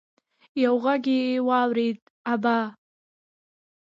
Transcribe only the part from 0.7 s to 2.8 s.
غږ يې واورېد: ابا!